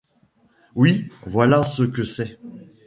[0.73, 2.39] Oui, voilà ce que c’est!